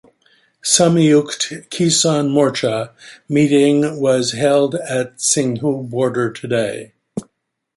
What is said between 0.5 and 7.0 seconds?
Samyukt Kisan Morcha meeting was held at Singhu Border today.